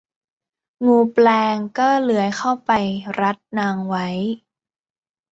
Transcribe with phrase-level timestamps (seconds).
[0.85, 2.71] งูแปลงก็เลื้อยเข้าไป
[3.19, 4.07] รัดนางไว้